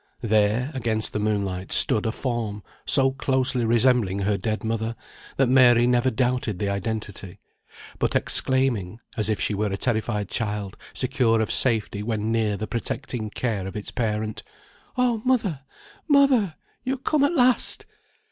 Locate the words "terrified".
9.77-10.27